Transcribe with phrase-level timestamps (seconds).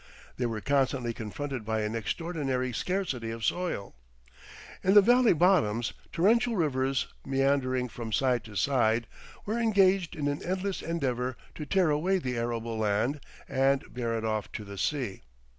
[0.37, 3.93] They were constantly confronted by an extraordinary scarcity of soil.
[4.83, 9.05] In the valley bottoms torrential rivers, meandering from side to side,
[9.45, 14.25] were engaged in an endless endeavor to tear away the arable land and bear it
[14.25, 15.21] off to the sea.